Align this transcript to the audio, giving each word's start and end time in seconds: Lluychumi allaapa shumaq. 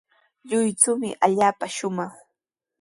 Lluychumi 0.49 1.09
allaapa 1.25 1.65
shumaq. 1.77 2.13